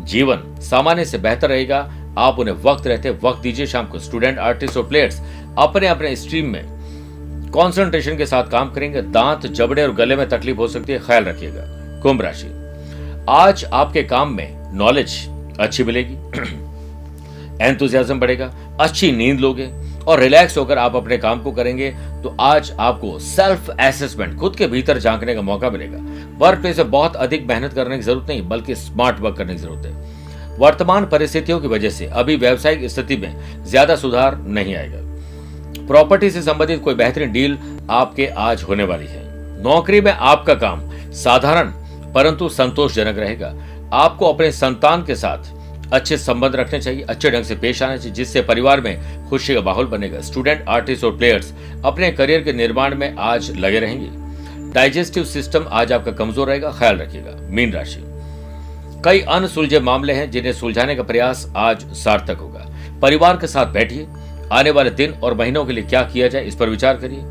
जीवन 0.03 0.55
सामान्य 0.61 1.05
से 1.05 1.17
बेहतर 1.17 1.49
रहेगा। 1.49 1.79
आप 2.17 2.39
उन्हें 2.39 2.55
वक्त 2.55 2.87
रहते, 2.87 3.09
वक्त 3.23 3.41
दीजिए 3.41 3.65
शाम 3.65 3.85
को। 3.85 3.99
स्टूडेंट 3.99 4.39
आर्टिस्ट 4.39 4.77
और 4.77 4.87
प्लेयर्स 4.87 5.21
अपने 5.57 5.87
अपने 5.87 6.15
स्ट्रीम 6.15 6.49
में 6.49 6.80
कंसंट्रेशन 7.51 8.17
के 8.17 8.25
साथ 8.25 8.49
काम 8.49 8.69
करेंगे। 8.71 9.01
दांत 9.01 9.45
जबड़े 9.47 9.83
और 9.83 9.93
गले 9.93 10.15
में 10.15 10.27
तकलीफ़ 10.29 10.57
हो 10.57 10.67
सकती 10.67 10.93
है, 10.93 10.99
ख्याल 10.99 11.23
रखिएगा। 11.25 11.63
कुंभ 12.01 12.21
राशि। 12.21 12.47
आज 13.29 13.65
आपके 13.65 14.03
काम 14.03 14.33
में 14.33 14.73
नॉलेज 14.73 15.15
अच्छी 15.59 15.83
मिलेगी। 15.83 16.13
एंथुजियाज्म 17.61 18.19
बढ़ेगा, 18.19 18.51
अच्छी 18.79 19.11
नींद 19.11 19.39
लोगे 19.39 19.69
और 20.07 20.19
रिलैक्स 20.19 20.57
होकर 20.57 20.77
आप 20.77 20.95
अपने 20.95 21.17
काम 21.17 21.41
को 21.43 21.51
करेंगे 21.51 21.89
तो 22.23 22.35
आज 22.39 22.71
आपको 22.79 23.17
सेल्फ 23.19 23.69
एसेसमेंट 23.79 24.37
खुद 24.39 24.55
के 24.55 24.67
भीतर 24.67 24.99
झांकने 24.99 25.35
का 25.35 25.41
मौका 25.41 25.69
मिलेगा। 25.69 25.97
वर्क 26.37 26.61
प्लेस 26.61 26.77
में 26.77 26.91
बहुत 26.91 27.15
अधिक 27.17 27.47
मेहनत 27.47 27.73
करने 27.73 27.97
की 27.97 28.03
ज़रूरत 28.03 28.27
नहीं, 28.29 28.47
बल्कि 28.49 28.75
स्मार्ट 28.75 29.19
वर्क 29.19 29.37
करने 29.37 29.53
की 29.53 29.59
ज़रूरत 29.59 29.85
है। 29.85 30.57
वर्तमान 30.59 31.05
परिस्थितियों 31.05 31.59
की 31.59 31.67
वजह 31.67 31.89
से 31.89 32.05
अभी 32.05 32.35
व्यावसायिक 32.35 32.89
स्थिति 32.89 33.17
में 33.17 33.63
ज़्यादा 33.65 33.95
सुधार 33.95 34.37
नहीं 34.37 34.75
आएगा। 34.75 35.09
प्रॉपर्टी 35.91 36.29
से 36.29 36.41
संबंधित 36.41 36.81
कोई 36.81 36.93
बेहतरीन 36.93 37.31
डील 37.31 37.57
आपके 37.89 38.25
आज 38.39 38.61
होने 38.63 38.83
वाली 38.83 39.07
है। 39.07 39.23
नौकरी 39.63 39.99
में 40.01 40.11
आपका 40.11 40.53
काम 40.55 40.81
साधारण, 41.13 41.71
परंतु 42.13 42.47
संतोषजनक 42.49 43.17
रहेगा। 43.17 43.53
आपको 43.93 44.25
अपने 44.25 44.51
संतान 44.51 45.03
के 45.05 45.15
साथ 45.15 45.91
अच्छे 45.93 46.17
संबंध 46.17 46.55
रखने 46.55 46.79
चाहिए, 46.79 47.01
अच्छे 47.01 47.31
ढंग 47.31 47.43
से 47.43 47.55
पेश 47.55 47.81
आना 47.83 47.97
चाहिए, 47.97 48.13
जिससे 48.13 48.41
परिवार 48.41 48.81
में 48.81 49.29
खुशी 49.29 49.55
का 49.55 49.61
माहौल 49.61 49.85
बनेगा। 49.85 50.21
स्टूडेंट 50.21 50.63
आर्टिस्ट 50.69 51.03
और 51.03 51.17
प्लेयर्स 51.17 51.53
अपने 51.85 52.11
करियर 52.11 52.41
के 52.41 52.53
निर्माण 52.53 52.95
में 52.95 53.15
आज 53.15 53.51
लगे 53.57 53.79
रहेंगे। 53.79 54.71
डाइजेस्टिव 54.73 55.25
सिस्टम 55.25 55.65
आज 55.71 55.91
आपका 55.91 56.11
कमज़ोर 56.13 56.47
रहेगा, 56.47 56.71
ख्याल 56.71 56.97
रखिएगा। 56.97 57.37
मीन 57.49 57.73
राशि। 57.73 58.01
कई 59.05 59.19
अनसुलझे 59.29 59.79
मामले 59.81 60.13
हैं 60.13 60.29
जिन्हें 60.31 60.53
सुलझाने 60.53 60.95
का 60.95 61.03
प्रयास 61.03 61.47
आज 61.57 61.85
सार्थक 61.95 62.37
होगा। 62.37 62.67
परिवार 63.01 63.37
के 63.37 63.47
साथ 63.47 63.73
बैठिए 63.73 64.07
आने 64.51 64.71
वाले 64.71 64.89
दिन 64.89 65.13
और 65.13 65.33
महीनों 65.33 65.65
के 65.65 65.73
लिए 65.73 65.83
क्या 65.83 66.03
किया 66.03 66.27
जाए, 66.27 66.45
इस 66.45 66.55
पर 66.55 66.69
विचार 66.69 66.97
करिए। 66.97 67.23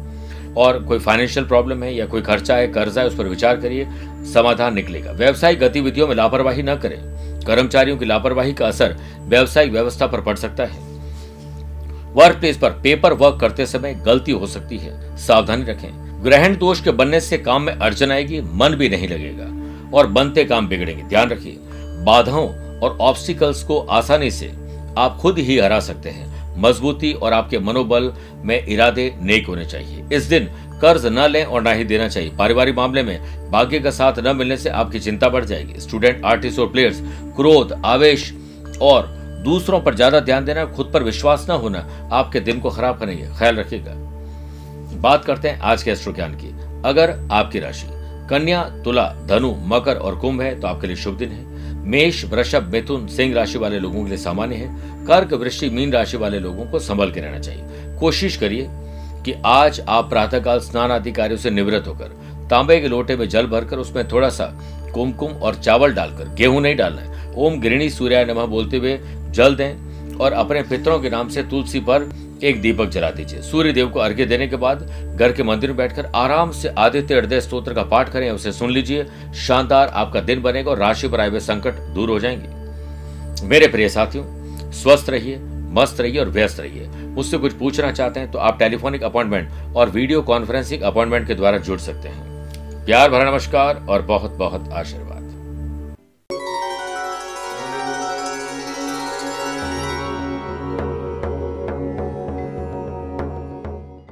और 0.57 0.85
कोई 0.85 0.99
फाइनेंशियल 0.99 1.47
प्रॉब्लम 1.47 1.83
है 1.83 1.95
या 1.95 2.07
कोई 2.07 2.23
खर्चा 2.23 2.57
है, 2.57 2.69
कर्जा 2.69 3.01
है, 3.01 3.07
उस 3.07 3.17
पर 3.17 3.25
विचार 3.25 3.57
करिए। 3.57 3.89
समाधान 4.35 4.75
निकलेगा। 4.75 5.13
व्यवसायिक 5.13 5.61
गतिविधियों 5.61 6.09
में 6.09 6.15
लापरवाही 6.15 6.63
न 6.63 6.77
करें। 6.77 6.99
कर्मचारियों 7.47 7.97
की 7.97 8.05
लापरवाही 8.05 8.53
का 8.53 8.67
असर 8.67 8.97
व्यवसायिक 9.21 9.73
व्यवस्था 9.73 10.07
पर 10.07 10.21
पड़ 10.21 10.37
सकता 10.37 10.65
है। 10.65 10.91
वर्क 12.13 12.37
प्लेस 12.37 12.57
पर 12.57 12.71
पेपर 12.71 13.13
वर्क 13.13 13.39
करते 13.41 13.67
समय 13.67 13.95
गलती 13.95 14.33
हो 14.33 14.47
सकती 14.47 14.79
है। 14.79 15.17
सावधानी 15.17 15.65
रखें। 15.65 16.25
ग्रहण 16.25 16.57
दोष 16.57 16.81
के 16.81 16.91
बनने 16.91 17.21
से 17.21 17.39
काम 17.39 17.63
में 17.63 17.73
अड़चन 17.73 18.13
आएगी, 18.13 18.41
मन 18.41 18.69
भी 18.69 18.89
नहीं 18.89 19.09
लगेगा 19.09 19.47
और 19.97 20.07
बनते 20.07 20.45
काम 20.45 20.69
बिगड़ेंगे। 20.69 21.03
ध्यान 21.03 21.31
रखिए, 21.31 21.57
बाधाओं 22.05 22.49
और 22.79 22.99
ऑब्स्टिकल्स 23.01 23.63
को 23.63 23.79
आसानी 23.79 24.31
से 24.31 24.53
आप 24.99 25.19
खुद 25.21 25.39
ही 25.39 25.59
हरा 25.59 25.81
सकते 25.81 26.09
हैं। 26.09 26.30
मजबूती 26.57 27.13
और 27.13 27.33
आपके 27.33 27.59
मनोबल 27.59 28.13
में 28.45 28.65
इरादे 28.65 29.13
नेक 29.23 29.47
होने 29.47 29.65
चाहिए। 29.65 30.05
इस 30.13 30.25
दिन 30.25 30.49
कर्ज 30.83 31.07
न 31.07 31.27
लें 31.29 31.45
और 31.45 31.63
ना 31.63 31.73
ही 31.73 31.85
देना 31.85 32.09
चाहिए। 32.09 32.31
पारिवारिक 32.31 32.77
मामले 32.77 33.03
में 33.03 33.51
भाग्य 33.51 33.79
का 33.81 33.91
साथ 33.91 34.19
न 34.19 34.37
मिलने 34.37 34.57
से 34.57 34.71
आपकी 34.71 35.01
चिंता 35.01 35.29
बढ़ 35.29 35.45
जाएगी। 35.45 35.81
स्टूडेंट, 35.81 36.25
आर्टिस्ट 36.25 36.59
और 36.59 36.69
प्लेयर्स, 36.69 37.01
क्रोध, 37.37 37.73
आवेश 37.85 38.33
और 38.83 39.07
दूसरों 39.45 39.81
पर 39.81 39.95
ज़्यादा 39.95 40.21
ध्यान 40.21 40.45
देना, 40.45 40.65
खुद 40.67 40.91
पर 40.95 41.03
विश्वास 41.03 41.47
न 41.51 41.53
होना 41.53 41.87
आपके 42.13 42.41
दिन 42.41 42.61
को 42.61 42.71
खराब 42.71 42.99
करेंगे। 42.99 43.29
ख्याल 43.39 43.57
रखिएगा। 43.57 43.93
बात 45.01 45.25
करते 45.25 45.49
हैं 45.49 45.61
आज 45.61 45.83
के 45.83 45.91
एस्ट्रो 45.91 46.13
ज्ञान 46.13 46.35
की। 46.35 46.49
अगर 46.85 47.11
आपकी 47.33 47.59
राशि 47.59 47.87
कन्या, 48.31 48.63
तुला, 48.85 49.07
धनु, 49.27 49.55
मकर 49.67 49.97
और 49.97 50.17
कुंभ 50.17 50.41
है 50.41 50.59
तो 50.61 50.67
आपके 50.69 50.87
लिए 50.87 50.97
शुभ 50.97 51.17
दिन 51.19 51.31
है। 51.31 51.50
मेष, 51.81 52.25
वृषभ, 52.25 52.71
मिथुन, 52.73 53.07
सिंह 53.07 53.35
राशि 53.35 53.59
वाले 53.59 53.79
लोगों 53.79 54.03
के 54.03 54.09
लिए 54.09 54.19
सामान्य 54.19 54.57
है। 54.57 55.07
कर्क 55.07 55.33
वृष्टि 55.33 55.71
मीन 55.71 55.93
राशि 55.93 56.17
वाले 56.17 56.39
लोगों 56.39 56.67
को 56.67 56.79
संभल 56.79 57.13
के 57.13 57.21
रहना 57.21 57.39
चाहिए। 57.39 57.99
कोशिश 58.01 58.37
करिए 58.37 58.67
कि 59.25 59.35
आज 59.45 59.81
आप 59.89 60.09
प्रातःकाल 60.11 60.61
स्नान 60.61 60.91
आदि 60.91 61.13
कार्यों 61.13 61.39
से 61.39 61.51
निवृत्त 61.51 61.89
होकर, 61.89 62.09
तांबे 62.51 62.81
के 62.81 62.89
लोटे 62.89 63.17
में 63.17 63.29
जल 63.29 63.47
भरकर, 63.47 63.79
उसमें 63.79 64.09
थोड़ा 64.09 64.29
सा 64.29 64.47
कुमकुम 64.95 65.33
और 65.33 65.55
चावल 65.55 65.93
डालकर, 65.93 66.35
गेहूँ 66.35 66.61
नहीं 66.61 66.77
डालना 66.77 67.03
है। 67.03 67.33
ओम 67.37 67.61
गिरणी 67.61 67.91
सूर्य 67.91 68.25
नमः 68.25 68.47
बोलते 68.47 68.77
हुए 68.77 68.99
जल 69.31 69.55
दें 69.55 70.17
और 70.17 70.33
अपने 70.33 70.63
पितरों 70.63 71.01
के 71.01 71.11
नाम 71.11 71.29
से 71.29 71.43
तुलसी 71.43 71.81
पर 71.81 72.09
एक 72.43 72.61
दीपक 72.63 72.87
जला 72.87 73.11
दीजिए। 73.11 73.41
सूर्य 73.43 73.73
देव 73.73 73.89
को 73.89 74.01
अर्घ्य 74.01 74.25
देने 74.25 74.47
के 74.49 74.57
बाद 74.57 74.83
घर 75.19 75.33
के 75.33 75.43
मंदिर 75.43 75.71
में 75.71 75.77
बैठकर 75.77 76.07
आराम 76.15 76.51
से 76.53 76.69
आदित्य 76.69 77.15
हृदय 77.15 77.41
स्त्रोत्र 77.41 77.75
का 77.75 77.83
पाठ 77.83 78.13
करें, 78.13 78.31
उसे 78.31 78.53
सुन 78.53 78.71
लीजिए। 78.71 79.07
शानदार 79.37 79.89
आपका 79.89 80.21
दिन 80.21 80.43
बनेगा 80.43 80.71
और 80.71 80.79
राशि 80.79 81.09
पर 81.09 81.21
आए 81.21 81.29
हुए 81.29 81.41
संकट 81.41 81.75
दूर 81.95 82.11
हो 82.11 82.19
जाएँगे। 82.21 83.47
मेरे 83.47 83.69
प्रिय 83.69 83.89
साथियों, 83.89 84.25
स्वस्थ 84.73 85.11
रहिए, 85.11 85.39
मस्त 85.73 86.01
रहिए 86.01 86.21
और 86.21 86.29
व्यस्त 86.29 86.61
रहिए। 86.61 86.89
मुझसे 86.89 87.39
कुछ 87.39 87.53
पूछना 87.53 87.93
चाहते 87.93 88.21
हैं 88.21 88.31
तो 88.31 88.39
आप 88.39 88.59
टेलीफोनिक 88.59 89.03
अपॉइंटमेंट 89.03 89.77
और 89.77 89.91
वीडियो 89.91 90.23
कॉन्फ्रेंसिंग 90.23 90.83
अपॉइंटमेंट 90.83 91.27
के 91.27 91.35
द्वारा 91.35 91.59
जुड़ 91.59 91.79
सकते 91.79 92.09
हैं। 92.09 92.85
प्यार 92.87 93.11
भरा 93.11 93.31
नमस्कार 93.31 93.87
और 93.89 94.03
बहुत 94.03 94.31
बहुत 94.31 94.69
आशीर्वाद। 94.73 95.10